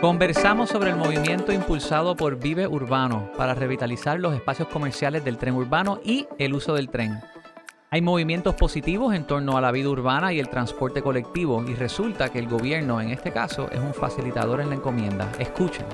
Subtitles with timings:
[0.00, 5.56] Conversamos sobre el movimiento impulsado por Vive Urbano para revitalizar los espacios comerciales del tren
[5.56, 7.20] urbano y el uso del tren.
[7.90, 12.28] Hay movimientos positivos en torno a la vida urbana y el transporte colectivo y resulta
[12.28, 15.32] que el gobierno en este caso es un facilitador en la encomienda.
[15.40, 15.84] Escuchen.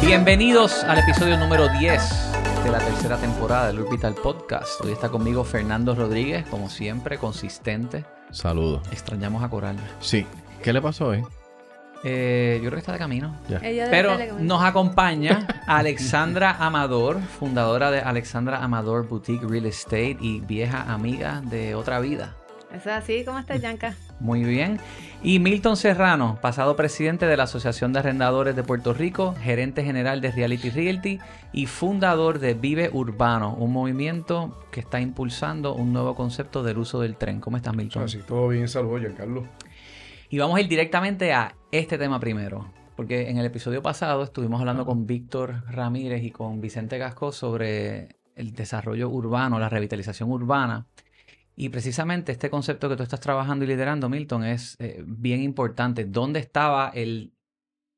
[0.00, 2.29] Bienvenidos al episodio número 10
[2.64, 4.80] de la tercera temporada del Orbital Podcast.
[4.82, 8.04] Hoy está conmigo Fernando Rodríguez, como siempre, consistente.
[8.30, 8.86] Saludos.
[8.92, 9.76] Extrañamos a Coral.
[10.00, 10.26] Sí.
[10.62, 11.24] ¿Qué le pasó hoy?
[12.04, 13.36] Eh, yo creo que está de camino.
[13.48, 13.60] Debe
[13.90, 14.54] Pero estar de camino.
[14.56, 21.74] nos acompaña Alexandra Amador, fundadora de Alexandra Amador Boutique Real Estate y vieja amiga de
[21.74, 22.34] Otra Vida.
[22.72, 23.94] Es así, ¿cómo estás, Yanka?
[24.20, 24.78] Muy bien.
[25.22, 30.20] Y Milton Serrano, pasado presidente de la Asociación de Arrendadores de Puerto Rico, gerente general
[30.20, 31.18] de Reality Realty
[31.52, 37.00] y fundador de Vive Urbano, un movimiento que está impulsando un nuevo concepto del uso
[37.00, 37.40] del tren.
[37.40, 38.04] ¿Cómo estás, Milton?
[38.04, 39.46] Así, todo bien, saludos, Giancarlo.
[40.28, 42.70] Y vamos a ir directamente a este tema primero.
[42.96, 48.08] Porque en el episodio pasado estuvimos hablando con Víctor Ramírez y con Vicente Gasco sobre
[48.36, 50.86] el desarrollo urbano, la revitalización urbana.
[51.62, 56.06] Y precisamente este concepto que tú estás trabajando y liderando, Milton, es eh, bien importante.
[56.06, 57.34] ¿Dónde estaba el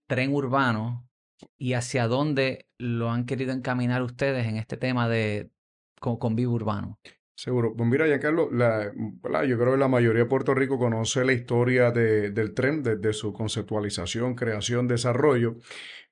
[0.09, 1.09] tren urbano
[1.57, 5.53] y hacia dónde lo han querido encaminar ustedes en este tema de
[6.01, 6.99] con, con Vivo Urbano?
[7.37, 7.73] Seguro.
[7.77, 8.91] Pues mira, Giancarlo, la,
[9.23, 9.45] ¿verdad?
[9.45, 13.13] yo creo que la mayoría de Puerto Rico conoce la historia de- del tren desde
[13.13, 15.59] su conceptualización, creación, desarrollo.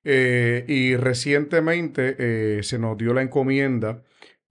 [0.05, 4.03] Eh, y recientemente eh, se nos dio la encomienda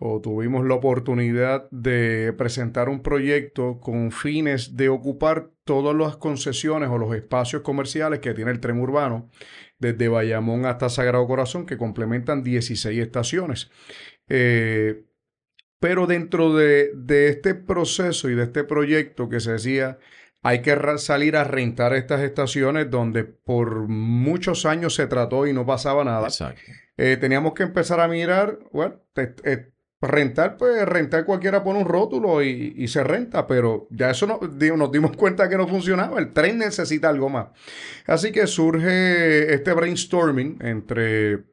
[0.03, 6.89] o tuvimos la oportunidad de presentar un proyecto con fines de ocupar todas las concesiones
[6.89, 9.29] o los espacios comerciales que tiene el tren urbano,
[9.79, 13.71] desde Bayamón hasta Sagrado Corazón, que complementan 16 estaciones.
[14.29, 15.05] Eh,
[15.79, 19.99] pero dentro de, de este proceso y de este proyecto que se decía,
[20.43, 25.67] hay que salir a rentar estas estaciones donde por muchos años se trató y no
[25.67, 26.29] pasaba nada.
[26.29, 26.63] Exacto.
[26.97, 29.35] Eh, teníamos que empezar a mirar, bueno, te-
[30.03, 34.27] eh, rentar, pues rentar cualquiera pone un rótulo y, y se renta, pero ya eso
[34.27, 34.41] no,
[34.77, 37.49] nos dimos cuenta que no funcionaba, el tren necesita algo más.
[38.07, 41.45] Así que surge este brainstorming entre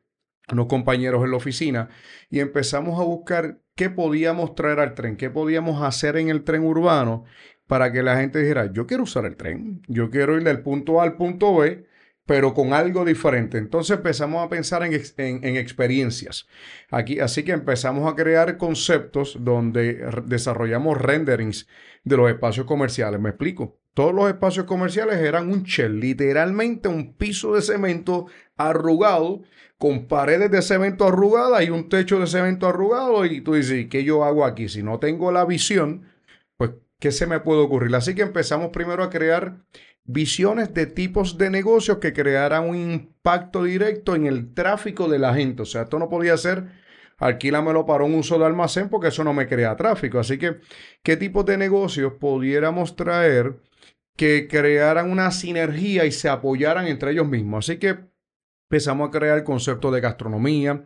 [0.52, 1.90] unos compañeros en la oficina
[2.30, 6.64] y empezamos a buscar qué podíamos traer al tren, qué podíamos hacer en el tren
[6.64, 7.26] urbano
[7.68, 11.02] para que la gente dijera, yo quiero usar el tren, yo quiero ir del punto
[11.02, 11.86] A al punto B,
[12.28, 13.58] pero con algo diferente.
[13.58, 16.46] Entonces empezamos a pensar en, ex- en- en experiencias.
[16.92, 21.68] Aquí, así que empezamos a crear conceptos donde desarrollamos renderings
[22.04, 23.20] de los espacios comerciales.
[23.20, 23.80] Me explico.
[23.96, 29.42] Todos los espacios comerciales eran un shell, literalmente un piso de cemento arrugado,
[29.80, 33.26] con paredes de cemento arrugadas y un techo de cemento arrugado.
[33.26, 34.70] Y tú dices, ¿y ¿qué yo hago aquí?
[34.70, 36.04] Si no tengo la visión,
[36.58, 37.96] pues, ¿qué se me puede ocurrir?
[37.96, 39.64] Así que empezamos primero a crear
[40.08, 45.36] visiones de tipos de negocios que crearan un impacto directo en el tráfico de la
[45.36, 45.62] gente.
[45.64, 46.66] O sea, esto no podía ser
[47.18, 50.20] alquílamelo para un uso de almacén porque eso no me crea tráfico.
[50.20, 50.58] Así que,
[51.04, 53.60] ¿qué tipos de negocios pudiéramos traer
[54.16, 57.66] que crearan una sinergia y se apoyaran entre ellos mismos?
[57.66, 58.00] Así que
[58.70, 60.86] empezamos a crear conceptos de gastronomía,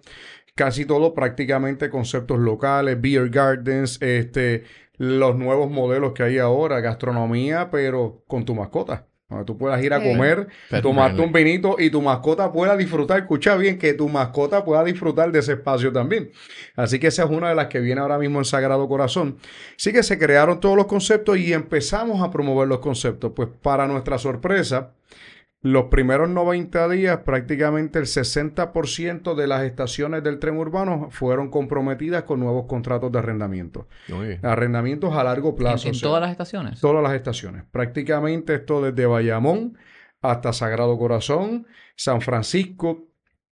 [0.55, 4.63] casi todo prácticamente conceptos locales, beer gardens, este,
[4.97, 9.10] los nuevos modelos que hay ahora, gastronomía, pero con tu mascota.
[9.31, 10.07] Donde tú puedas ir a Sí.
[10.09, 10.81] comer, Perfecto.
[10.81, 13.19] tomarte un vinito y tu mascota pueda disfrutar.
[13.21, 16.31] Escucha bien, que tu mascota pueda disfrutar de ese espacio también.
[16.75, 19.37] Así que esa es una de las que viene ahora mismo en Sagrado Corazón.
[19.77, 23.31] Así que se crearon todos los conceptos y empezamos a promover los conceptos.
[23.35, 24.91] Pues para nuestra sorpresa,
[25.63, 32.23] los primeros 90 días, prácticamente el 60% de las estaciones del tren urbano fueron comprometidas
[32.23, 33.87] con nuevos contratos de arrendamiento.
[34.41, 35.87] Arrendamientos a largo ¿En, plazo.
[35.87, 36.81] en o sea, todas las estaciones?
[36.81, 37.63] todas las estaciones.
[37.71, 39.77] Prácticamente esto desde Bayamón
[40.21, 43.07] hasta Sagrado Corazón, San Francisco.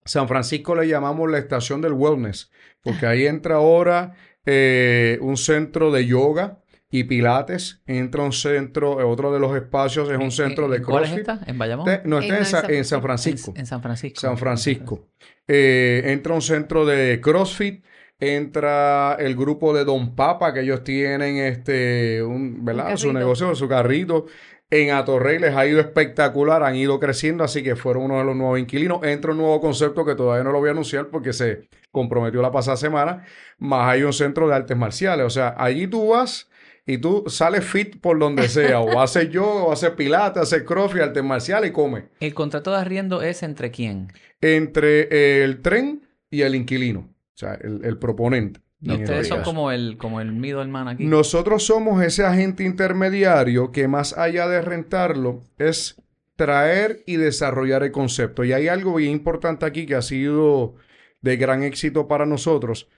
[0.04, 2.50] San Francisco le llamamos la estación del wellness,
[2.82, 4.14] porque ahí entra ahora
[4.46, 10.08] eh, un centro de yoga y pilates, entra un centro, eh, otro de los espacios
[10.10, 11.28] es un centro de ¿En ¿Cuál es CrossFit.
[11.28, 11.50] esta?
[11.50, 11.84] ¿En Bayamón?
[11.84, 13.52] Te- No, está En en, Sa- San en San Francisco.
[13.54, 14.20] En, en San Francisco.
[14.20, 15.08] San Francisco.
[15.46, 17.84] Eh, entra un centro de CrossFit,
[18.18, 22.96] entra el grupo de Don Papa, que ellos tienen este, un, ¿verdad?
[22.96, 24.26] Su negocio, su carrito.
[24.70, 28.36] En Atorrey les ha ido espectacular, han ido creciendo, así que fueron uno de los
[28.36, 29.02] nuevos inquilinos.
[29.02, 32.52] Entra un nuevo concepto que todavía no lo voy a anunciar porque se comprometió la
[32.52, 33.24] pasada semana,
[33.58, 35.24] más hay un centro de artes marciales.
[35.24, 36.50] O sea, allí tú vas
[36.88, 41.02] y tú sales fit por donde sea, o haces yoga, o haces pilates, haces crossfit,
[41.02, 42.04] artes marciales y comes.
[42.18, 44.10] ¿El contrato de arriendo es entre quién?
[44.40, 48.60] Entre el tren y el inquilino, o sea, el, el proponente.
[48.80, 51.04] Y ustedes son como el, como el middleman aquí.
[51.04, 56.00] Nosotros somos ese agente intermediario que más allá de rentarlo es
[56.36, 58.44] traer y desarrollar el concepto.
[58.44, 60.76] Y hay algo bien importante aquí que ha sido
[61.20, 62.88] de gran éxito para nosotros.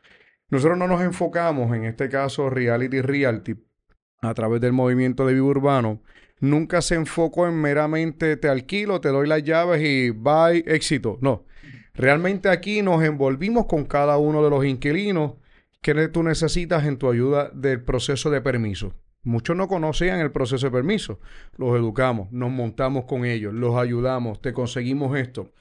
[0.51, 3.55] Nosotros no nos enfocamos, en este caso Reality Realty,
[4.21, 6.03] a través del movimiento de vivo urbano.
[6.41, 11.19] Nunca se enfocó en meramente te alquilo, te doy las llaves y bye, éxito.
[11.21, 11.45] No.
[11.95, 15.35] Realmente aquí nos envolvimos con cada uno de los inquilinos
[15.83, 18.95] que tú necesitas en tu ayuda del proceso de permiso.
[19.23, 21.21] Muchos no conocían el proceso de permiso.
[21.57, 25.53] Los educamos, nos montamos con ellos, los ayudamos, te conseguimos esto.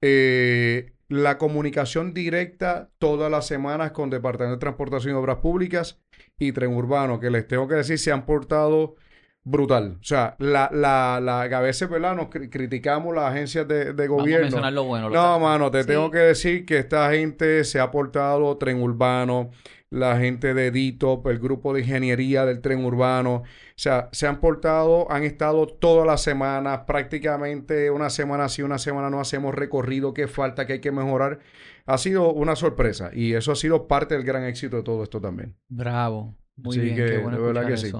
[0.00, 6.00] Eh, la comunicación directa todas las semanas con Departamento de Transportación y Obras Públicas
[6.38, 8.94] y Tren Urbano, que les tengo que decir, se han portado
[9.42, 9.96] brutal.
[10.00, 12.14] O sea, la, la, la, que a veces, ¿verdad?
[12.14, 14.70] Nos cri- criticamos las agencias de, de Vamos a gobierno.
[14.70, 15.08] lo bueno.
[15.08, 15.88] lo No, mano, te Sí.
[15.88, 19.50] tengo que decir que esta gente se ha portado tren urbano,
[19.90, 23.44] la gente de DITOP, el grupo de ingeniería del tren urbano, o
[23.74, 29.10] sea, se han portado, han estado todas las semanas, prácticamente una semana sí, una semana
[29.10, 31.40] no hacemos recorrido, qué falta, qué hay que mejorar.
[31.86, 35.20] Ha sido una sorpresa y eso ha sido parte del gran éxito de todo esto
[35.20, 35.56] también.
[35.68, 36.36] Bravo.
[36.56, 37.92] Muy bien, que qué bueno de verdad que sí.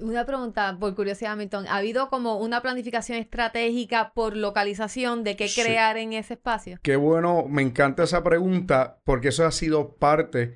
[0.00, 1.66] Una pregunta por curiosidad, Milton.
[1.66, 5.60] ¿Ha habido como una planificación estratégica por localización de qué Sí.
[5.60, 6.78] crear en ese espacio?
[6.82, 10.54] Qué bueno, me encanta esa pregunta porque eso ha sido parte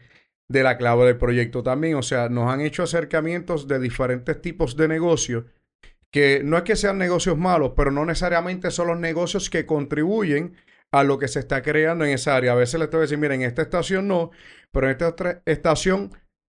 [0.49, 1.97] de la clave del proyecto también.
[1.97, 5.45] O sea, nos han hecho acercamientos de diferentes tipos de negocios
[6.13, 10.55] que no es que sean negocios malos, pero no necesariamente son los negocios que contribuyen
[10.93, 12.53] a lo que se está creando en esa área.
[12.53, 14.31] A veces les tengo que decir, miren, en esta estación no,
[14.71, 16.11] pero en esta otra estación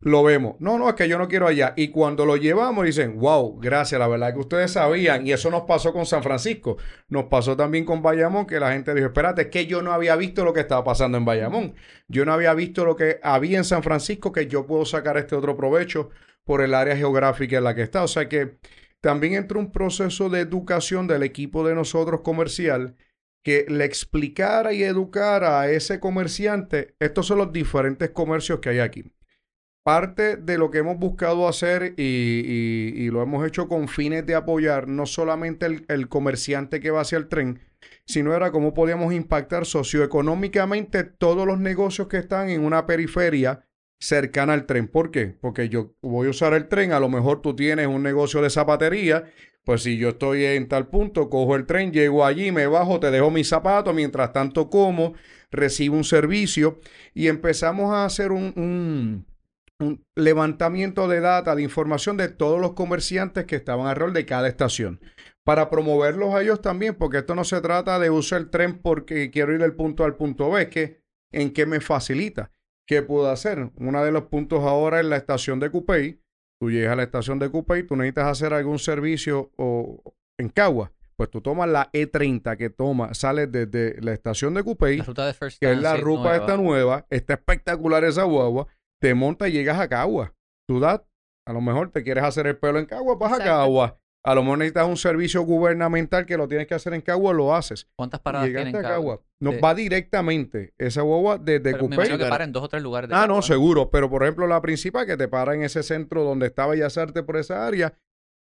[0.05, 0.57] lo vemos.
[0.61, 1.73] No, no, es que yo no quiero allá.
[1.77, 5.27] Y cuando lo llevamos dicen, wow, gracias, la verdad que ustedes sabían.
[5.27, 6.77] Y eso nos pasó con San Francisco.
[7.09, 10.15] Nos pasó también con Bayamón, que la gente dijo, espérate, es que yo no había
[10.17, 11.75] visto lo que estaba pasando en Bayamón.
[12.07, 15.35] Yo no había visto lo que había en San Francisco, que yo puedo sacar este
[15.35, 16.11] otro provecho
[16.45, 18.03] por el área geográfica en la que está.
[18.03, 18.59] O sea que
[19.01, 22.95] también entró un proceso de educación del equipo de nosotros comercial
[23.43, 28.79] que le explicara y educara a ese comerciante, estos son los diferentes comercios que hay
[28.81, 29.05] aquí.
[29.85, 34.89] Parte de lo que hemos buscado hacer y, lo hemos hecho con fines de apoyar
[34.89, 37.61] no solamente el, comerciante que va hacia el tren,
[38.07, 43.67] sino era cómo podíamos impactar socioeconómicamente todos los negocios que están en una periferia
[44.01, 44.89] cercana al tren.
[44.89, 45.37] ¿Por qué?
[45.39, 48.49] Porque yo voy a usar el tren, a lo mejor tú tienes un negocio de
[48.49, 49.25] zapatería,
[49.67, 53.11] pues si yo estoy en tal punto, cojo el tren, llego allí, me bajo, te
[53.11, 55.13] dejo mis zapatos, mientras tanto como,
[55.51, 56.81] recibo un servicio
[57.13, 59.27] y empezamos a hacer un-
[59.85, 64.49] un levantamiento de data, de información de todos los comerciantes que estaban alrededor de cada
[64.49, 65.01] estación.
[65.45, 69.31] Para promoverlos a ellos también, porque esto no se trata de usar el tren porque
[69.31, 71.03] quiero ir del punto A al punto B, es que
[71.33, 72.51] en qué me facilita.
[72.87, 73.71] ¿Qué puedo hacer?
[73.77, 76.21] Uno de los puntos ahora es la estación de Cupey.
[76.61, 80.93] Tú llegas a la estación de Cupey, tú necesitas hacer algún servicio o, en Cagua.
[81.17, 85.01] Pues tú tomas la E30 que toma, sale desde la estación de Cupey,
[85.61, 86.37] que es la ruta nueva.
[86.37, 88.67] esta nueva, está espectacular esa guagua,
[89.05, 90.33] te montas y llegas a Cagua.
[90.67, 91.03] Tú das,
[91.47, 93.45] a lo mejor te quieres hacer el pelo en Cagua, vas a.
[93.45, 93.99] Cagua.
[94.27, 97.55] A lo mejor necesitas un servicio gubernamental que lo tienes que hacer en Cagua, lo
[97.55, 97.87] haces.
[97.97, 99.21] ¿Cuántas paradas Llegaste tienen a Cagua?
[99.41, 99.59] No, Sí.
[99.63, 101.95] va directamente esa guagua desde Pero me Cupey.
[101.97, 103.91] imagino que para en dos o tres lugares de Ah, no, seguro.
[103.91, 107.23] Pero por ejemplo, la principal que te para en ese centro donde está Bellas Artes
[107.25, 107.93] por esa área.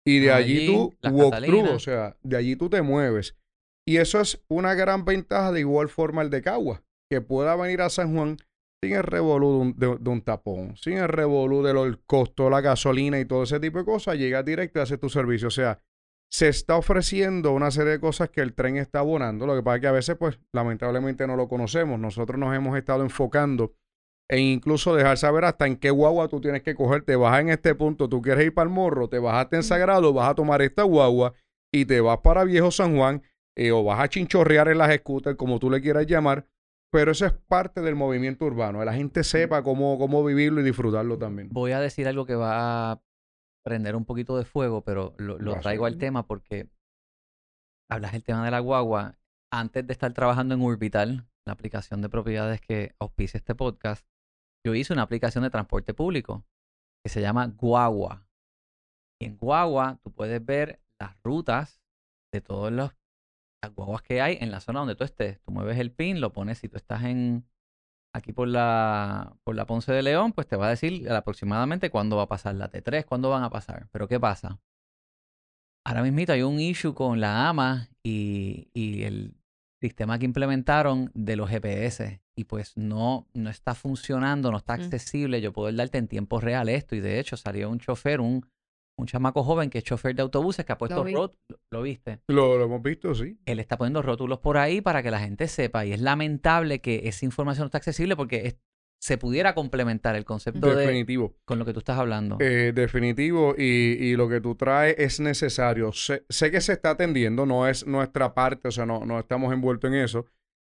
[0.08, 3.36] Y de allí, Allí, tú walk through, o sea, de allí tú te mueves.
[3.86, 7.82] Y eso es una gran ventaja de igual forma el de Cagua, que pueda venir
[7.82, 8.38] a San Juan
[8.84, 12.50] sin el revolú de un, de- de un tapón, sin el revolú del costo de
[12.52, 15.48] la gasolina y todo ese tipo de cosas, llegas directo y haces tu servicio.
[15.48, 15.80] O sea,
[16.32, 19.46] se está ofreciendo una serie de cosas que el tren está abonando.
[19.46, 22.00] Lo que pasa es que a veces, pues, lamentablemente no lo conocemos.
[22.00, 23.74] Nosotros nos hemos estado enfocando
[24.30, 27.04] e incluso dejar saber hasta en qué guagua tú tienes que coger.
[27.04, 30.12] Te bajas en este punto, tú quieres ir para el morro, te bajaste en Sagrado,
[30.14, 31.34] vas a tomar esta guagua
[31.72, 33.22] y te vas para Viejo San Juan
[33.56, 36.48] eh, o vas a chinchorrear en las scooters, como tú le quieras llamar.
[36.94, 40.64] Pero eso es parte del movimiento urbano, que la gente sepa cómo, cómo vivirlo y
[40.64, 41.50] disfrutarlo también.
[41.52, 43.02] Voy a decir algo que va a
[43.66, 46.70] prender un poquito de fuego, pero lo, lo traigo al tema porque
[47.90, 49.18] hablas del tema de la guagua.
[49.52, 54.06] Antes de estar trabajando en Urbital, la aplicación de propiedades que auspicia este podcast,
[54.64, 56.46] yo hice una aplicación de transporte público
[57.04, 58.28] que se llama Guagua.
[59.20, 61.82] Y en Guagua tú puedes ver las rutas
[62.32, 62.94] de todas las
[63.64, 65.40] las guaguas que hay en la zona donde tú estés.
[65.42, 67.46] Tú mueves el pin, lo pones, si tú estás en
[68.16, 72.18] aquí por la por la Ponce de León, pues te va a decir aproximadamente cuándo
[72.18, 73.88] va a pasar la T3, cuándo van a pasar.
[73.92, 74.60] Pero ¿qué pasa?
[75.86, 79.36] Ahora mismito hay un issue con la AMA y, y el
[79.82, 82.22] sistema que implementaron de los GPS.
[82.36, 84.82] y pues no, no está funcionando, no está Mm.
[84.82, 86.96] accesible, yo puedo darte en tiempo real esto.
[86.96, 88.46] Y de hecho salió un chofer, un,
[88.98, 91.32] un chamaco joven que es chofer de autobuses que ha puesto rótulos,
[91.72, 92.20] ¿lo viste?
[92.28, 93.38] Lo, lo hemos visto, sí.
[93.46, 97.02] Él está poniendo rótulos por ahí para que la gente sepa y es lamentable que
[97.08, 98.58] esa información no está accesible porque es-
[99.02, 101.36] se pudiera complementar el concepto de Definitivo.
[101.44, 102.38] con lo que tú estás hablando.
[102.40, 103.54] Eh, definitivo.
[103.58, 103.64] Y,
[104.00, 105.92] y lo que tú traes es necesario.
[105.92, 109.52] Sé, sé que se está atendiendo, no es nuestra parte, o sea, no, no estamos
[109.54, 110.26] envueltos en eso.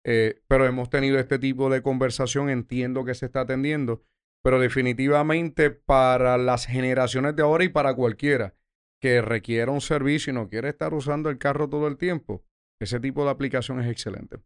[0.04, 4.04] eh, pero hemos tenido este tipo de conversación, entiendo que se está atendiendo.
[4.42, 8.54] Pero definitivamente para las generaciones de ahora y para cualquiera
[9.00, 12.44] que requiera un servicio y no quiere estar usando el carro todo el tiempo,
[12.80, 14.38] ese tipo de aplicación es excelente.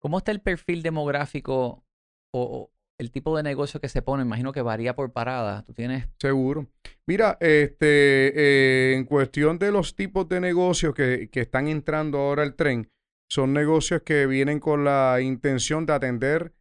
[0.00, 1.84] ¿Cómo está el perfil demográfico
[2.32, 4.22] o, el tipo de negocio que se pone?
[4.22, 5.64] Imagino que varía por parada.
[5.64, 6.66] Tú tienes Seguro.
[7.06, 12.42] Mira, este, eh, en cuestión de los tipos de negocios que, que están entrando ahora
[12.42, 12.88] al tren,
[13.30, 16.54] son negocios que vienen con la intención de atender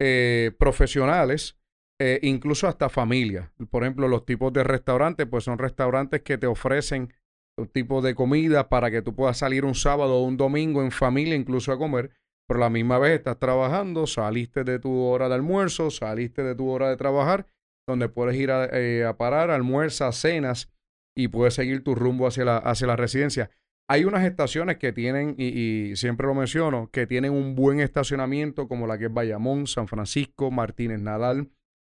[0.00, 1.58] eh, profesionales,
[2.04, 3.48] eh, incluso hasta familias.
[3.70, 7.14] Por ejemplo, los tipos de restaurantes, pues son restaurantes que te ofrecen
[7.56, 10.90] un tipo de comida para que tú puedas salir un sábado o un domingo en
[10.90, 12.10] familia, incluso a comer,
[12.48, 16.68] pero la misma vez estás trabajando, saliste de tu hora de almuerzo, saliste de tu
[16.70, 17.46] hora de trabajar,
[17.86, 20.72] donde puedes ir a, eh, parar, almuerzas, cenas
[21.16, 23.50] y puedes seguir tu rumbo hacia la, hacia residencia.
[23.88, 28.66] Hay unas estaciones que tienen, y, y siempre lo menciono, que tienen un buen estacionamiento,
[28.66, 31.48] como la que es Bayamón, San Francisco, Martínez Nadal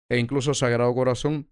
[0.09, 1.49] e incluso Sagrado Corazón,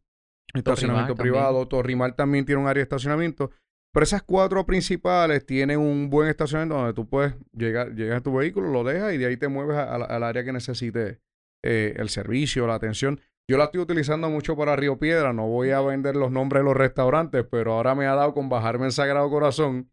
[0.53, 1.33] estacionamiento también.
[1.33, 1.67] privado.
[1.67, 3.51] Torrimal también tiene un área de estacionamiento.
[3.93, 8.33] Pero esas cuatro principales tienen un buen estacionamiento donde tú puedes llegar, llegas a tu
[8.33, 11.19] vehículo, lo dejas y de ahí te mueves al área que necesite
[11.63, 13.21] eh, el servicio, la atención.
[13.49, 15.31] Yo la estoy utilizando mucho para Río Piedra.
[15.31, 18.49] No voy a vender los nombres de los restaurantes, pero ahora me ha dado con
[18.49, 19.91] bajarme en Sagrado Corazón.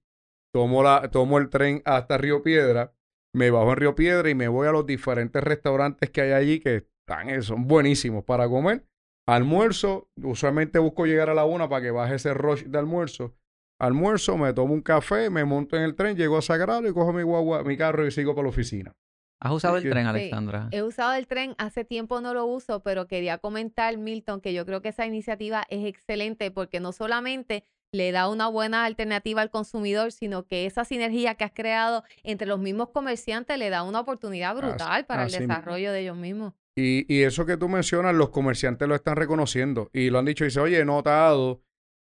[0.53, 2.93] Tomo, la, tomo el tren hasta Río Piedra,
[3.33, 6.59] me bajo en Río Piedra y me voy a los diferentes restaurantes que hay allí
[6.59, 8.85] que están, son buenísimos para comer.
[9.27, 13.35] Almuerzo, usualmente busco llegar a la una para que baje ese rush de almuerzo.
[13.79, 17.13] Almuerzo, me tomo un café, me monto en el tren, llego a Sagrado y cojo
[17.13, 18.93] mi guagua, mi carro y sigo para la oficina.
[19.43, 20.09] ¿Has usado el tren, Sí.
[20.09, 20.69] Alexandra?
[20.71, 24.67] He usado el tren, hace tiempo no lo uso, pero quería comentar, Milton, que yo
[24.67, 29.51] creo que esa iniciativa es excelente porque no solamente le da una buena alternativa al
[29.51, 34.01] consumidor, sino que esa sinergia que has creado entre los mismos comerciantes le da una
[34.01, 35.47] oportunidad Así- brutal para el mismo.
[35.47, 36.53] desarrollo de ellos mismos.
[36.77, 40.45] Y, y eso que tú mencionas, los comerciantes lo están reconociendo y lo han dicho.
[40.45, 41.63] Dice, oye, he notado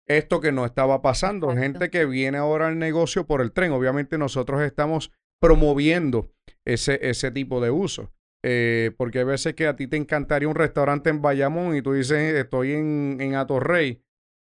[0.07, 1.49] esto que no estaba pasando.
[1.49, 1.63] Exacto.
[1.63, 3.73] Gente que viene ahora al negocio por el tren.
[3.73, 6.33] Obviamente nosotros estamos promoviendo
[6.65, 8.13] ese, ese tipo de uso.
[8.47, 11.95] Eh, porque hay veces que a ti te encantaría un restaurante en Bayamón y tú
[11.95, 14.03] dices, estoy en, en Atorrey.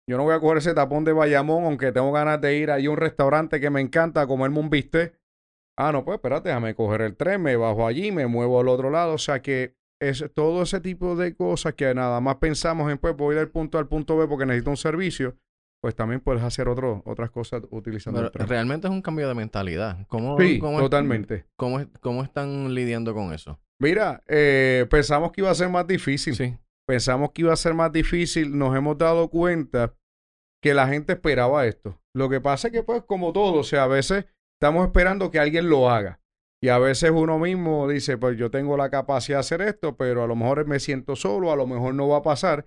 [0.08, 2.86] Yo no voy a coger ese tapón de Bayamón, aunque tengo ganas de ir ahí
[2.86, 5.20] a un restaurante que me encanta a comerme un bistec.
[5.76, 8.90] Ah, no, pues espérate, déjame coger el tren, me bajo allí, me muevo al otro
[8.90, 9.14] lado.
[9.14, 13.16] O sea que es todo ese tipo de cosas que nada más pensamos en, pues
[13.16, 15.36] voy del punto A al punto B porque necesito un servicio,
[15.82, 18.48] pues también puedes hacer otro, otras cosas utilizando Pero el tren.
[18.48, 20.06] realmente es un cambio de mentalidad.
[20.08, 21.46] ¿Cómo, Sí, cómo es- totalmente.
[21.56, 23.58] ¿cómo, cómo están lidiando con eso?
[23.80, 26.34] Mira, eh, pensamos que iba a ser más difícil.
[26.34, 26.56] Sí.
[26.86, 28.56] Pensamos que iba a ser más difícil.
[28.58, 29.94] Nos hemos dado cuenta
[30.62, 31.98] que la gente esperaba esto.
[32.14, 34.26] Lo que pasa es que, pues, como todo, o sea, a veces
[34.60, 36.19] estamos esperando que alguien lo haga.
[36.62, 40.22] Y a veces uno mismo dice, pues yo tengo la capacidad de hacer esto, pero
[40.22, 42.66] a lo mejor me siento solo, a lo mejor no va a pasar.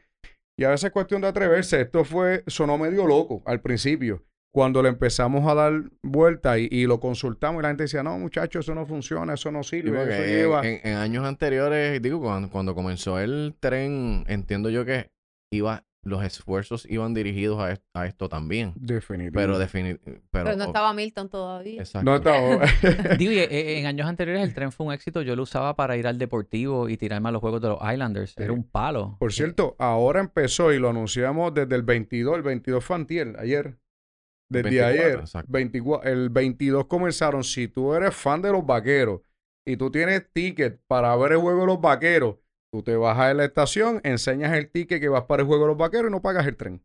[0.57, 1.81] Y a veces es cuestión de atreverse.
[1.81, 4.23] Esto fue, sonó medio loco al principio.
[4.51, 5.73] Cuando le empezamos a dar
[6.03, 9.51] vuelta y, y lo consultamos y la gente decía, no, muchachos, eso no funciona, eso
[9.51, 10.61] no sirve, eso en, lleva...
[10.67, 15.09] en- en años anteriores, digo, cuando, cuando comenzó el tren, entiendo yo que
[15.51, 18.73] iba, los esfuerzos iban dirigidos a, est- a esto también.
[18.75, 19.33] Definitivo.
[19.33, 20.21] Pero definitivamente.
[20.31, 21.81] Pero, Pero no estaba Milton todavía.
[21.81, 22.03] Exacto.
[22.09, 22.65] No estaba.
[23.17, 25.21] Digo, y, eh, en años anteriores el tren fue un éxito.
[25.21, 28.37] Yo lo usaba para ir al deportivo y tirarme a los juegos de los Islanders.
[28.37, 29.15] Era un palo.
[29.19, 32.35] Por cierto, ahora empezó y lo anunciamos desde el 22.
[32.35, 33.77] El 22 fue antier, ayer.
[34.49, 35.19] Desde 24, ayer.
[35.21, 35.51] exacto.
[35.51, 37.43] 24, el 22 comenzaron.
[37.43, 39.21] Si tú eres fan de los vaqueros
[39.65, 42.35] y tú tienes ticket para ver el juego de los vaqueros,
[42.73, 45.67] tú te bajas de la estación, enseñas el ticket que vas para el juego de
[45.67, 46.83] los vaqueros y no pagas el tren.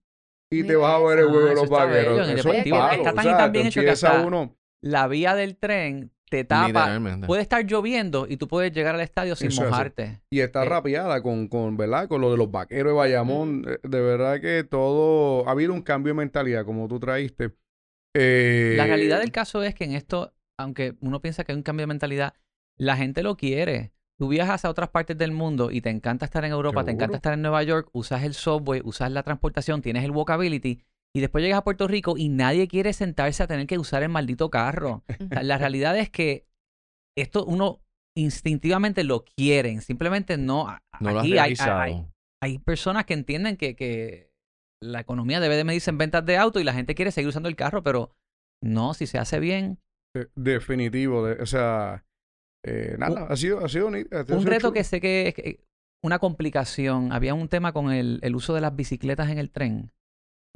[0.53, 2.11] Y te vas a ver el juego Ah, de los está vaqueros.
[2.19, 2.77] bello, en el Eso es un deportivo.
[2.79, 4.55] palo, Está tan o y sea, tan bien hecho que hasta- uno.
[4.83, 7.01] La vía del tren te tapa.
[7.27, 10.21] Puede estar lloviendo y tú puedes llegar al estadio sin Eso mojarte.
[10.31, 12.07] Y está Eh, rapeada con, con, ¿verdad?
[12.07, 13.65] Con lo de los vaqueros de Bayamón.
[13.67, 15.49] Eh, De verdad que todo...
[15.49, 17.53] Ha habido un cambio de mentalidad, como tú traíste.
[18.15, 21.63] Eh, La realidad del caso es que en esto, aunque uno piensa que hay un
[21.63, 22.35] cambio de mentalidad,
[22.77, 23.93] la gente lo quiere.
[24.19, 27.17] Tú viajas a otras partes del mundo y te encanta estar en Europa, te encanta
[27.17, 30.83] estar en Nueva York, usas el subway, usas la transportación, tienes el walkability
[31.15, 34.09] y después llegas a Puerto Rico y nadie quiere sentarse a tener que usar el
[34.09, 35.05] maldito carro.
[35.21, 36.47] O sea, la realidad es que
[37.17, 37.81] esto uno
[38.17, 40.67] instintivamente lo quieren, simplemente no.
[41.01, 41.81] No lo has hay, hay- realizado.
[41.81, 42.07] hay-
[42.43, 44.33] hay personas que entienden que, que
[44.83, 47.49] la economía debe de medirse en ventas de auto y la gente quiere seguir usando
[47.49, 48.11] el carro, pero
[48.63, 49.79] no, si se hace bien.
[50.15, 51.25] De- definitivo.
[51.27, 52.05] de- o sea,
[52.65, 54.73] eh, nada, ha sido, ha sido, ha sido Un reto chulo.
[54.73, 55.61] que sé que es que-
[56.03, 57.13] una complicación.
[57.13, 59.91] Había un tema con el, el uso de las bicicletas en el tren.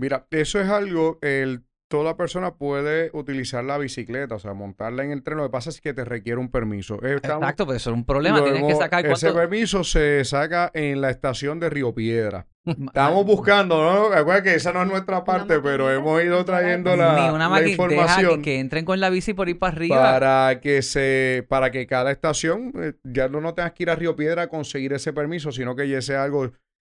[0.01, 5.11] Mira, eso es algo, el, toda persona puede utilizar la bicicleta, o sea, montarla en
[5.11, 5.37] el tren.
[5.37, 6.95] Lo que pasa es que te requiere un permiso.
[7.03, 8.43] Estamos- Exacto, pues eso es un problema.
[8.43, 9.39] Tienes que sacar Ese cuánto...
[9.41, 12.47] permiso se saca en la estación de Río Piedra.
[12.65, 14.05] Estamos buscando, ¿no?
[14.07, 17.69] Acuérdate que esa no es nuestra parte, pero hemos ido trayendo Ni la, una la
[17.69, 19.97] información que, que entren con la bici por ir para arriba.
[19.97, 23.97] para que se, para que cada estación eh, ya no, no tengas que ir a
[23.97, 26.53] Río Piedra a conseguir ese permiso, sino que ya sea algo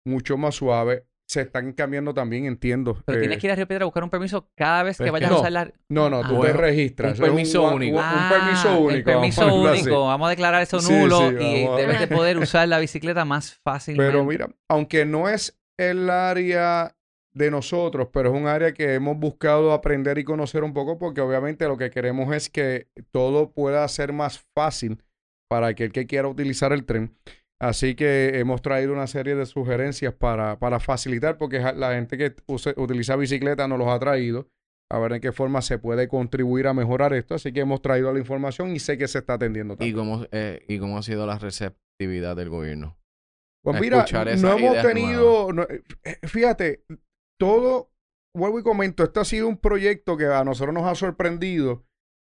[0.05, 1.03] mucho más suave.
[1.27, 3.01] Se están cambiando también, entiendo.
[3.05, 5.05] Pero eh, tienes que ir a Río Piedra a buscar un permiso cada vez que
[5.05, 5.73] Pero es vayas que a usar la...
[5.89, 6.45] No, no, tú Ah.
[6.45, 7.19] te Un- registras.
[7.19, 7.97] un permiso un, único.
[7.97, 8.91] Un, un Ah, permiso único.
[8.91, 10.05] El permiso vamos único.
[10.05, 13.55] Vamos a declarar eso nulo sí, y a- debes de poder usar la bicicleta más
[13.63, 14.11] fácilmente.
[14.11, 16.95] Pero mira, aunque no es el área
[17.33, 21.21] de nosotros, pero es un área que hemos buscado aprender y conocer un poco porque
[21.21, 25.01] obviamente lo que queremos es que todo pueda ser más fácil
[25.49, 27.17] para aquel que quiera utilizar el tren.
[27.61, 32.35] Así que hemos traído una serie de sugerencias para, para facilitar porque la gente que
[32.47, 34.49] use- utiliza bicicleta nos los ha traído
[34.91, 37.33] a ver en qué forma se puede contribuir a mejorar esto.
[37.35, 40.63] Así que hemos traído la información y sé que se está atendiendo ¿Y cómo, eh,
[40.67, 42.97] ¿Y cómo ha sido la receptividad del gobierno?
[43.63, 44.05] Pues mira,
[44.41, 46.83] no hemos tenido, no, eh, fíjate,
[47.39, 47.89] todo,
[48.35, 51.83] vuelvo y comento, esto ha sido un proyecto que a nosotros nos ha sorprendido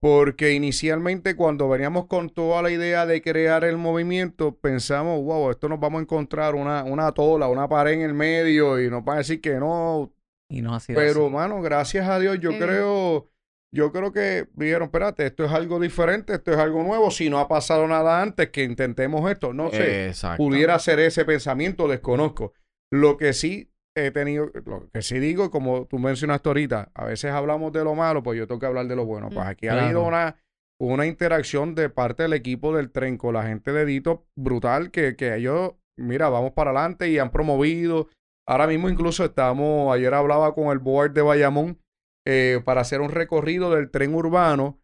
[0.01, 5.67] porque inicialmente cuando veníamos con toda la idea de crear el movimiento, pensamos, wow, esto
[5.67, 9.15] nos vamos a encontrar una, una tola, una pared en el medio y nos van
[9.15, 10.13] a decir que no,
[10.49, 11.33] Y no ha sido pero así.
[11.33, 13.29] mano, gracias a Dios, yo creo,
[13.71, 17.39] yo creo que dijeron, espérate, esto es algo diferente, esto es algo nuevo, si no
[17.39, 22.53] ha pasado nada antes, que intentemos esto, no sé pudiera ser ese pensamiento, desconozco.
[22.91, 23.68] Lo que sí
[24.07, 27.95] he tenido, lo que sí digo, como tú mencionaste ahorita, a veces hablamos de lo
[27.95, 29.29] malo, pues yo tengo que hablar de lo bueno.
[29.29, 29.49] Pues Mm.
[29.49, 30.35] aquí ha habido una,
[30.79, 35.15] una interacción de parte del equipo del tren con la gente de Dito brutal, que,
[35.15, 38.07] que ellos, mira, vamos para adelante y han promovido.
[38.47, 41.79] Ahora mismo incluso estamos, ayer hablaba con el board de Bayamón
[42.25, 44.79] eh, para hacer un recorrido del tren urbano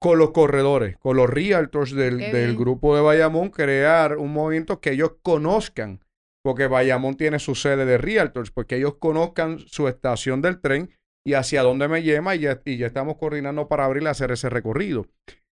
[0.00, 4.92] con los corredores, con los realtors del, del grupo de Bayamón, crear un movimiento que
[4.92, 6.00] ellos conozcan,
[6.42, 10.90] porque Bayamón tiene su sede de realtors, porque ellos conozcan su estación del tren
[11.26, 14.30] y hacia dónde me lleva y ya, y ya estamos coordinando para abrir y hacer
[14.30, 15.06] ese recorrido.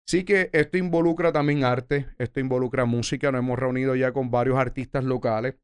[0.08, 4.58] Sí que esto involucra también arte, esto involucra música, nos hemos reunido ya con varios
[4.58, 5.56] artistas locales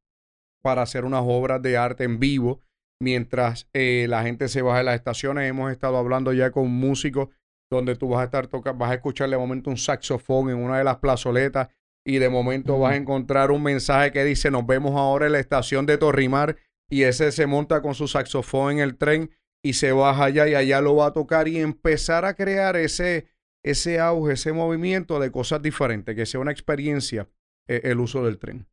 [0.64, 2.62] para hacer unas obras de arte en vivo
[3.02, 5.50] mientras eh, la gente se baja de las estaciones.
[5.50, 7.30] Hemos estado hablando ya con músicos
[7.70, 10.78] donde tú vas a estar tocando, vas a escuchar de momento un saxofón en una
[10.78, 11.70] de las plazoletas
[12.06, 15.40] y de momento vas a encontrar un mensaje que dice nos vemos ahora en la
[15.40, 16.58] estación de Torrimar
[16.90, 19.32] y ese se monta con su saxofón en el tren
[19.64, 23.28] y se baja allá y allá lo va a tocar y empezar a crear ese,
[23.64, 27.30] ese auge, ese movimiento de cosas diferentes, que sea una experiencia
[27.68, 28.68] eh, el uso del tren.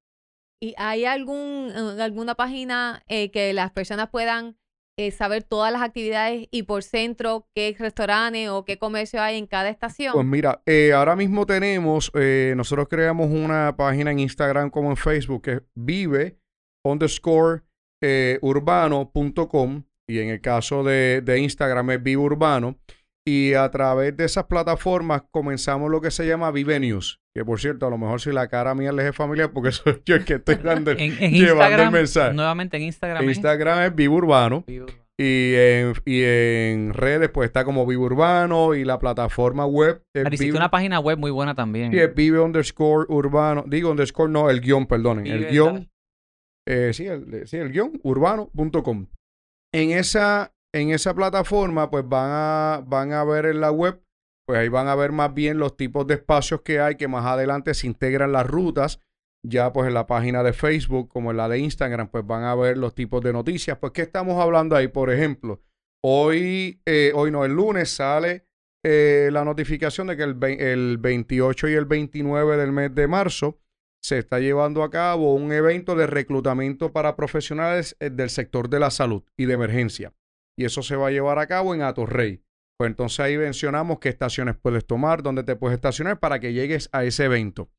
[0.60, 4.56] ¿Y hay algún, eh, alguna página eh, que las personas puedan
[4.98, 9.46] eh, saber todas las actividades y por centro qué restaurantes o qué comercio hay en
[9.46, 10.12] cada estación?
[10.12, 14.96] Pues mira, eh, ahora mismo tenemos, eh, nosotros creamos una página en Instagram como en
[14.96, 16.40] Facebook que es vive
[16.84, 17.62] underscore
[18.40, 22.76] urbano.com y en el caso de, de Instagram es vive urbano
[23.28, 27.60] y a través de esas plataformas comenzamos lo que se llama Vive News, que por
[27.60, 30.24] cierto, a lo mejor si la cara mía les es familiar porque soy yo el
[30.24, 32.34] que estoy dando el- En, en llevando el mensaje.
[32.34, 33.22] nuevamente en Instagram.
[33.24, 33.26] ¿eh?
[33.26, 34.64] Instagram es Vive Urbano
[35.20, 40.56] y en, y en redes pues está como Vive Urbano y la plataforma web hiciste
[40.56, 41.90] una página web muy buena también.
[41.90, 43.64] Sí, es vive underscore urbano.
[43.66, 45.26] Digo underscore, no, el guion, perdonen.
[45.26, 45.90] el guion.
[46.68, 49.06] eh, sí, el, sí, el guion urbano.com.
[49.74, 54.02] En esa, en esa plataforma, pues van a, van a ver en la web,
[54.46, 57.24] pues ahí van a ver más bien los tipos de espacios que hay, que más
[57.26, 59.00] adelante se integran las rutas.
[59.44, 62.54] Ya pues en la página de Facebook, como en la de Instagram, pues van a
[62.54, 63.78] ver los tipos de noticias.
[63.78, 64.88] Pues, ¿qué estamos hablando ahí?
[64.88, 65.62] Por ejemplo,
[66.02, 68.46] hoy, eh, hoy no, el lunes sale
[68.84, 73.60] eh, la notificación de que el, el 28 y el 29 del mes de marzo
[74.02, 78.80] se está llevando a cabo un evento de reclutamiento para profesionales eh, del sector de
[78.80, 80.12] la salud y de emergencia.
[80.58, 82.42] Y eso se va a llevar a cabo en Atorrey.
[82.76, 86.88] Pues entonces ahí mencionamos qué estaciones puedes tomar, dónde te puedes estacionar para que llegues
[86.90, 87.70] a ese evento.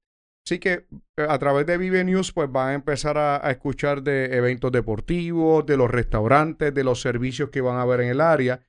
[0.45, 0.87] Así que
[1.17, 5.65] eh, a través de Vive News, pues van a empezar a, escuchar de eventos deportivos,
[5.65, 8.61] de los restaurantes, de los servicios que van a haber en el área.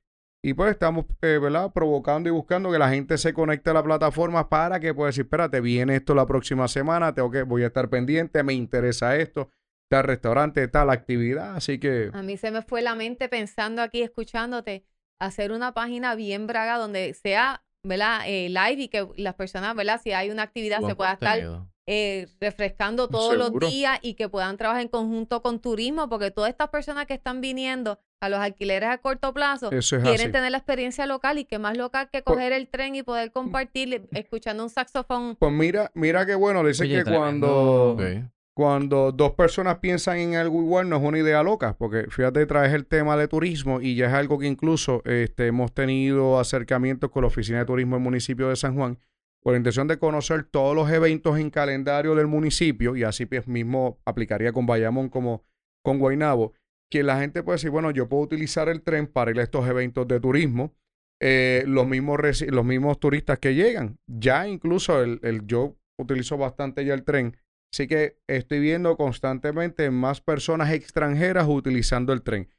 [0.43, 1.71] Y pues estamos, eh, ¿verdad?
[1.73, 5.23] Provocando y buscando que la gente se conecte a la plataforma para que pueda decir,
[5.23, 9.49] espérate, viene esto la próxima semana, tengo que, voy a estar pendiente, me interesa esto,
[9.91, 12.09] tal restaurante, tal actividad, así que...
[12.13, 14.85] A mí se me fue la mente pensando aquí, escuchándote,
[15.19, 18.21] hacer una página bien braga donde sea, ¿verdad?
[18.25, 19.99] Eh, live y que las personas, ¿verdad?
[20.01, 21.39] Si hay una actividad Buen se pueda estar
[21.87, 26.49] eh, refrescando todos los días y que puedan trabajar en conjunto con turismo, porque todas
[26.51, 30.31] estas personas que están viniendo a los alquileres a corto plazo es quieren así.
[30.31, 33.33] tener la experiencia local y que más local que Pues- coger el tren y poder
[33.33, 35.35] compartir escuchando un saxofón.
[35.35, 37.95] Pues mira, mira qué bueno, dice Oye, que tremendo.
[37.97, 38.31] cuando.
[38.53, 42.73] Cuando dos personas piensan en algo igual no es una idea loca, porque fíjate, traes
[42.73, 47.21] el tema de turismo y ya es algo que incluso este, hemos tenido acercamientos con
[47.21, 48.99] la Oficina de Turismo del municipio de San Juan
[49.41, 53.47] con la intención de conocer todos los eventos en calendario del municipio y así pues
[53.47, 55.43] mismo aplicaría con Bayamón como
[55.83, 56.53] con Guaynabo,
[56.91, 59.67] que la gente puede decir, bueno, yo puedo utilizar el tren para ir a estos
[59.67, 60.75] eventos de turismo,
[61.19, 66.85] eh, los, mismos los mismos turistas que llegan, ya incluso el, el- yo utilizo bastante
[66.85, 67.35] ya el tren,
[67.71, 72.49] así que estoy viendo constantemente más personas extranjeras utilizando el tren.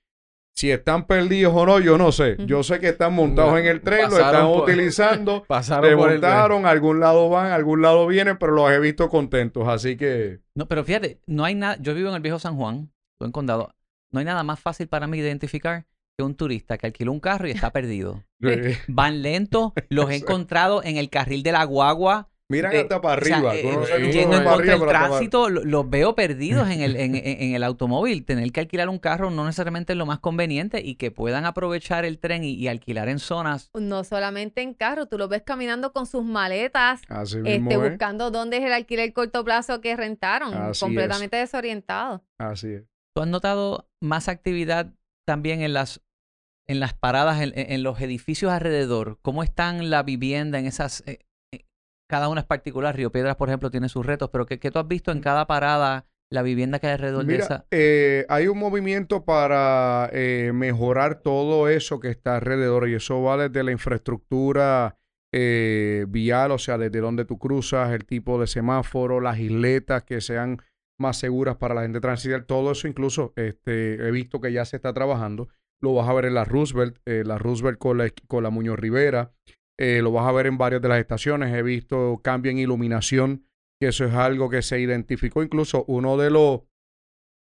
[0.55, 2.37] Si están perdidos o no, yo no sé.
[2.47, 5.45] Yo sé que están montados en el tren, lo Pasaron están por- utilizando.
[5.49, 9.67] Pasaron montaron, a algún lado van, a algún lado vienen, pero los he visto contentos.
[9.67, 11.79] Así que No, pero fíjate, no hay nada.
[11.81, 13.75] Yo vivo en el viejo San Juan, estoy en condado.
[14.11, 15.87] No hay nada más fácil para mí identificar
[16.19, 18.23] que un turista que alquiló un carro y está perdido.
[18.89, 22.29] Van lentos, los he encontrado en el carril de la guagua.
[22.49, 23.55] Miran eh, hasta para o sea, arriba.
[23.57, 26.81] eh, Tú no eh, yendo en contra del arriba, tránsito, lo- los veo perdidos en
[26.83, 28.25] el, en, en- en el automóvil.
[28.25, 32.05] Tener que alquilar un carro no necesariamente es lo más conveniente y que puedan aprovechar
[32.05, 33.71] el tren y, y alquilar en zonas.
[33.75, 37.91] No solamente en carro, tú los ves caminando con sus maletas, Así este, mismo es.
[37.91, 40.81] buscando dónde es el alquiler corto plazo que rentaron, Así es.
[40.81, 42.21] completamente desorientados.
[42.39, 42.83] Así es.
[43.15, 44.93] ¿Tú has notado más actividad
[45.27, 46.03] también en las,
[46.67, 49.19] en las paradas, en, en- en los edificios alrededor?
[49.23, 51.03] ¿Cómo están la vivienda en esas...
[52.13, 52.95] cada una es particular.
[52.95, 55.47] Río Piedras, por ejemplo, tiene sus retos, pero ¿qué, qué tú has visto en cada
[55.47, 57.65] parada, la vivienda que hay alrededor de Mira, esa?
[57.71, 63.39] eh, hay un movimiento para eh, mejorar todo eso que está alrededor y eso va
[63.39, 64.99] desde la infraestructura
[65.33, 70.21] eh, vial, o sea, desde donde tú cruzas, el tipo de semáforo, las isletas que
[70.21, 70.61] sean
[70.99, 74.77] más seguras para la gente transitar, todo eso incluso este, he visto que ya se
[74.77, 75.49] está trabajando.
[75.81, 79.33] Lo vas a ver en la Roosevelt, la Roosevelt con la, con la Muñoz Rivera,
[79.83, 81.53] eh, lo vas a ver en varias de las estaciones.
[81.53, 83.49] He visto cambio en iluminación,
[83.81, 85.43] que eso es algo que se identificó.
[85.43, 86.61] Incluso uno de los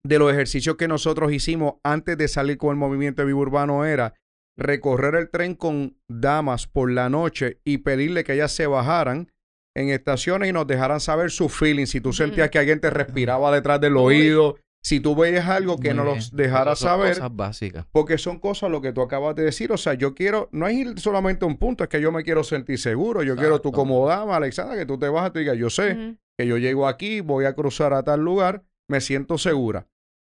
[0.05, 3.85] de los ejercicios que nosotros hicimos antes de salir con el movimiento de Vivo Urbano
[3.85, 4.15] era
[4.57, 9.31] recorrer el tren con damas por la noche y pedirle que ellas se bajaran
[9.73, 11.85] en estaciones y nos dejaran saber su feeling.
[11.85, 15.95] Si tú sentías que alguien te respiraba detrás del oído, si tú veías algo que
[15.95, 16.15] Muy nos bien.
[16.17, 17.15] los dejaras Son saber.
[17.15, 17.87] Cosas básicas.
[17.91, 19.71] Porque son cosas lo que tú acabas de decir.
[19.71, 22.23] O sea, yo quiero, no es ir solamente a un punto, es que yo me
[22.23, 23.23] quiero sentir seguro.
[23.23, 26.17] Yo quiero tú como dama, Alexandra, que tú te vas y te digas, yo sé
[26.37, 29.87] que yo llego aquí, voy a cruzar a tal lugar, me siento segura.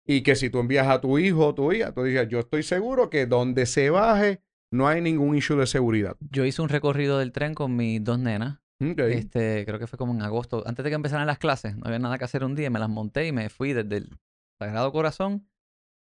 [0.07, 2.63] Y que si tú envías a tu hijo o tu hija, tú digas, yo estoy
[2.63, 6.17] seguro que donde se baje no hay ningún issue de seguridad.
[6.21, 8.61] Yo hice un recorrido del tren con mis dos nenas.
[8.79, 11.77] Este, creo que fue como en agosto, antes de que empezaran las clases.
[11.77, 14.11] No había nada que hacer un día, me las monté y me fui desde el
[14.59, 15.49] Sagrado Corazón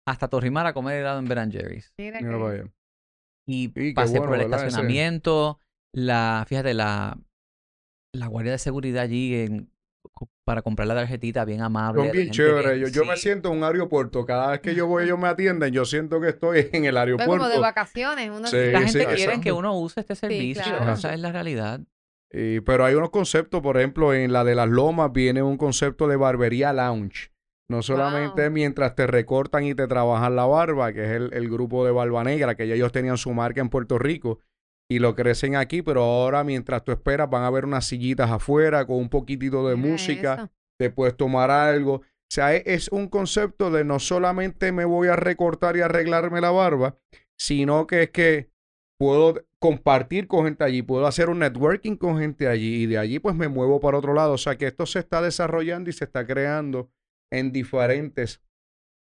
[0.06, 1.92] hasta Torrimar a comer helado en Ben Jerry's.
[1.98, 2.70] Mira que-.
[3.46, 4.58] Y pasé bueno, por el ¿verdad?
[4.60, 5.60] Ese- estacionamiento,
[5.92, 7.18] la, fíjate, la,
[8.14, 9.70] la guardia de seguridad allí en-
[10.44, 12.02] para comprar la tarjetita, bien amable.
[12.02, 14.26] Son bien bien- Yo, yo me siento en un aeropuerto.
[14.26, 15.72] Cada vez que yo voy, ellos me atienden.
[15.72, 17.32] Yo siento que estoy en el aeropuerto.
[17.32, 18.30] como de vacaciones.
[18.30, 20.92] Uno Sí, La sí, gente quiere que uno use este servicio, claro.
[20.92, 21.80] esa es la realidad.
[22.30, 26.06] Y- pero hay unos conceptos, por ejemplo, en la de las lomas viene un concepto
[26.08, 27.30] de barbería lounge.
[27.68, 28.50] No solamente Wow.
[28.50, 32.22] mientras te recortan y te trabajan la barba, que es el, el grupo de Barba
[32.24, 34.40] Negra, que ya ellos tenían su marca en Puerto Rico
[34.90, 38.86] y lo crecen aquí, pero ahora mientras tú esperas van a ver unas sillitas afuera
[38.86, 40.50] con un poquitito de música, eso.
[40.78, 41.94] te puedes tomar algo.
[41.94, 46.42] O sea, e- es un concepto de no solamente me voy a recortar y arreglarme
[46.42, 46.98] la barba,
[47.38, 48.50] sino que es que
[48.98, 53.18] puedo compartir con gente allí, puedo hacer un networking con gente allí y de allí
[53.18, 54.32] pues me muevo para otro lado.
[54.34, 56.90] O sea que esto se está desarrollando y se está creando
[57.30, 58.42] en diferentes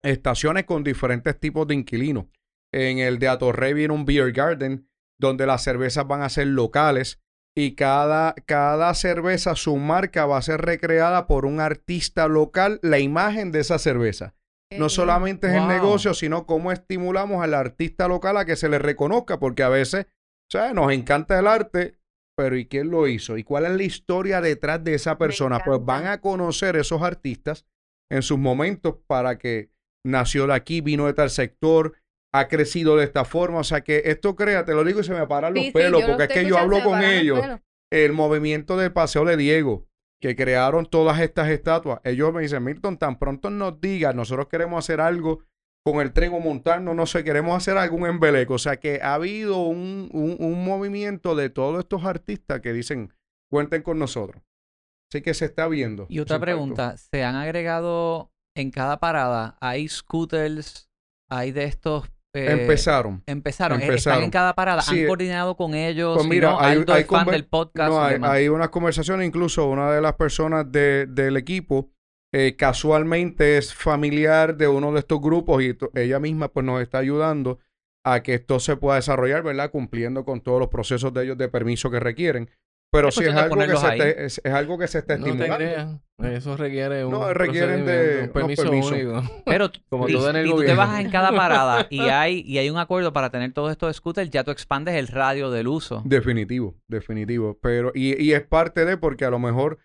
[0.04, 2.26] estaciones con diferentes tipos de inquilinos.
[2.74, 7.20] En el de Atorrey viene un beer garden donde las cervezas van a ser locales
[7.56, 13.00] y cada, cada cerveza, su marca va a ser recreada por un artista local, la
[13.00, 14.36] imagen de esa cerveza.
[14.78, 18.78] No solamente es el negocio, sino cómo estimulamos al artista local a que se le
[18.78, 20.08] reconozca, porque a veces,
[20.52, 20.74] ¿sabes?
[20.74, 21.96] Nos encanta el arte,
[22.36, 23.38] pero ¿y quién lo hizo?
[23.38, 25.60] ¿Y cuál es la historia detrás de esa persona?
[25.66, 27.66] Pues van a conocer esos artistas
[28.10, 29.70] en sus momentos para que
[30.06, 31.94] nació de aquí, vino de tal sector,
[32.34, 33.60] ha crecido de esta forma.
[33.60, 36.02] O sea que esto crea, te lo digo y se me paran los Sí, pelos,
[36.04, 37.40] porque es que yo hablo con ellos.
[37.92, 39.88] El movimiento del Paseo de Diego,
[40.22, 42.00] que crearon todas estas estatuas.
[42.04, 45.44] Ellos me dicen, Milton, tan pronto nos digas, nosotros queremos hacer algo
[45.86, 48.56] con el tren o montarnos, no sé, queremos hacer algún embeleco.
[48.56, 53.14] O sea que ha habido un, un- un movimiento de todos estos artistas que dicen,
[53.50, 54.44] cuenten con nosotros.
[55.12, 56.06] Así que se está viendo.
[56.10, 56.46] Y otra impacto.
[56.46, 60.90] pregunta, ¿se han agregado en cada parada, hay scooters,
[61.30, 62.08] hay de estos...
[62.34, 63.24] eh, Empezaron.
[63.26, 66.84] Empezaron, eh, están en cada parada, Sí, han coordinado con ellos, pues mira, no, hay-
[66.88, 67.90] hay fan del podcast.
[68.20, 71.90] No, hay, unas conversaciones, incluso una de las personas de- del equipo
[72.34, 76.98] eh, casualmente es familiar de uno de estos grupos y ella misma pues nos está
[76.98, 77.60] ayudando
[78.04, 79.72] a que esto se pueda desarrollar, ¿verdad?
[79.72, 82.50] Cumpliendo con todos los procesos de ellos de permiso que requieren.
[82.92, 85.24] Pero Es sí es algo, que se esté- es, es algo que se está No
[85.26, 85.58] te estimulando.
[85.58, 85.90] creas.
[86.38, 89.22] Eso requiere un No, requieren de permiso único.
[89.46, 92.58] Pero Como si, todo en el tú te bajas en cada parada y hay, y
[92.58, 96.02] hay un acuerdo para tener todos estos scooters, ya tú expandes el radio del uso.
[96.06, 97.60] Definitivo, definitivo.
[97.62, 99.80] Pero, y, y es parte de porque a lo mejor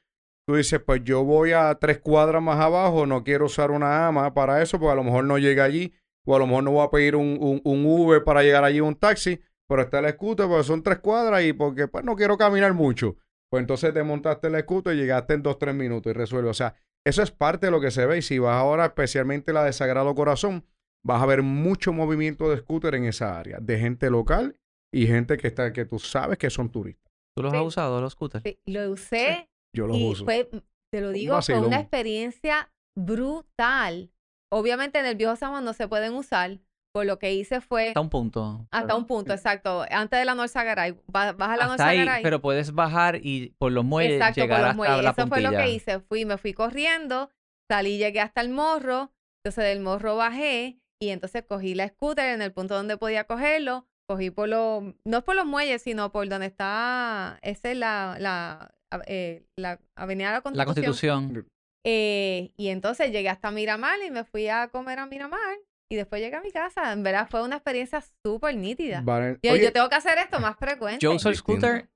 [0.46, 4.32] tú dices, pues yo voy a tres cuadras más abajo, no quiero usar una AMA
[4.32, 5.92] para eso, porque a lo mejor no llega allí,
[6.24, 8.80] o a lo mejor no voy a pedir un, un, un Uber para llegar allí,
[8.80, 12.36] un taxi, pero está el scooter, porque son tres cuadras y porque pues no quiero
[12.36, 13.16] caminar mucho.
[13.50, 16.48] Pues entonces te montaste el scooter y llegaste en dos, tres minutos y resuelve.
[16.50, 16.74] O sea,
[17.06, 18.18] eso es parte de lo que se ve.
[18.18, 20.64] Y si vas ahora, especialmente la de Sagrado Corazón,
[21.04, 24.56] vas a ver mucho movimiento de scooter en esa área, de gente local
[24.92, 27.12] y gente que está, que tú sabes que son turistas.
[27.36, 27.58] ¿Tú los Sí.
[27.58, 28.42] has usado, los scooters?
[28.44, 30.24] Sí, lo usé Yo los y uso.
[30.24, 30.48] fue,
[30.92, 34.10] te lo digo, fue una experiencia brutal.
[34.50, 36.60] Obviamente en el viejo San Juan no se pueden usar,
[36.92, 38.66] por lo que hice fue Hasta un punto.
[38.70, 42.22] hasta pero- un punto, exacto, antes de la Norzagaray, ba- baja la Hasta ahí, Norzagaray.
[42.22, 45.04] pero puedes bajar y por los muelles Exacto, por llegar los hasta muelles.
[45.04, 46.00] la Eso fue lo que hice.
[46.00, 47.30] Fui, me fui corriendo,
[47.70, 49.12] salí, llegué hasta el morro,
[49.44, 53.86] entonces del morro bajé y entonces cogí la scooter en el punto donde podía cogerlo,
[54.08, 58.16] cogí por los, no es por los muelles, sino por donde está, esa es la,
[58.20, 58.74] la,
[59.06, 60.58] eh, la Avenida de la Constitución.
[60.58, 61.48] La Constitución.
[61.84, 65.56] Eh, y entonces llegué hasta Miramar y me fui a comer a Miramar
[65.92, 66.90] y después llegué a mi casa.
[66.90, 69.02] En verdad fue una experiencia súper nítida.
[69.04, 69.38] Vale.
[69.42, 71.00] Yo, Oye, yo tengo que hacer esto más frecuente.
[71.00, 71.90] Yo uso el scooter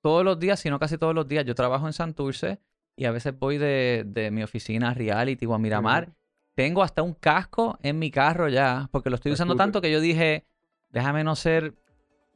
[0.00, 1.44] todos los días, si no casi todos los días.
[1.44, 2.58] Yo trabajo en Santurce
[2.96, 6.12] y a veces voy de, de mi oficina a Reality o a Miramar.
[6.56, 9.64] Tengo hasta un casco en mi carro ya, porque lo estoy El usando scooter.
[9.66, 10.44] tanto que yo dije,
[10.88, 11.74] déjame no ser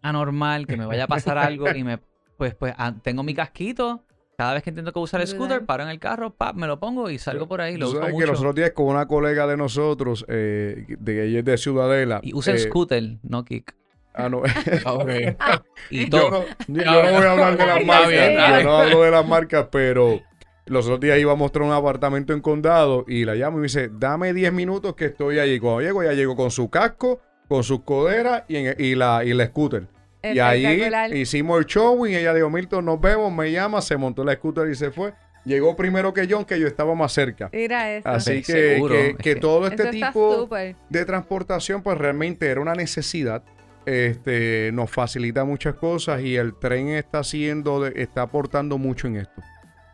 [0.01, 1.99] anormal, que me vaya a pasar algo y me,
[2.37, 4.05] pues, pues, ah, tengo mi casquito.
[4.37, 6.81] Cada vez que intento que usar el scooter, paro en el carro, pap, me lo
[6.81, 7.77] pongo y salgo por ahí.
[7.77, 8.25] Lo uso sabes mucho.
[8.27, 12.21] que los otros días con una colega de nosotros, eh, de ella es de Ciudadela.
[12.23, 13.75] Y usa el eh, scooter, no kick.
[14.13, 14.43] Ah, no.
[14.85, 15.09] Ah, ok.
[15.91, 16.45] Y yo, todo.
[16.69, 18.63] no, yo no voy a hablar de las marcas.
[18.63, 20.21] yo no hablo de las marcas, pero
[20.67, 23.65] los otros días iba a mostrar un apartamento en condado y la llamo y me
[23.67, 25.61] dice, dame 10 minutos que estoy allí.
[25.61, 29.33] Cuando llego, ya llego con su casco, con sus coderas y, en- y la, y
[29.35, 29.87] la scooter.
[30.33, 34.25] Y ahí hicimos el show y ella dijo, Milton, nos vemos, me llama, se montó
[34.25, 35.13] la scooter y se fue.
[35.45, 37.51] Llegó primero que John, que yo estaba más cerca.
[37.53, 38.09] Mira eso.
[38.09, 40.49] Así Sí, que, que, todo este tipo
[40.89, 43.43] de transportación, pues realmente era una necesidad.
[43.85, 49.43] Este, nos facilita muchas cosas y el tren está haciendo, está aportando mucho en esto.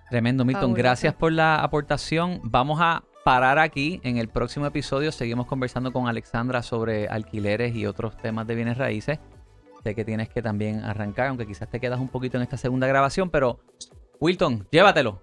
[0.09, 0.62] Tremendo, Milton.
[0.62, 0.83] Fabuloso.
[0.83, 2.40] Gracias por la aportación.
[2.45, 4.01] Vamos a parar aquí.
[4.05, 8.79] En el próximo episodio seguimos conversando con Alexandra sobre alquileres y otros temas de bienes
[8.79, 9.19] raíces.
[9.83, 12.87] Sé que tienes que también arrancar, aunque quizás te quedas un poquito en esta segunda
[12.87, 13.61] grabación, pero
[14.21, 15.23] Wilton, llévatelo.